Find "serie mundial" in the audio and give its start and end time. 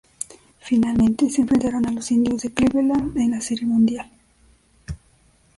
3.39-4.09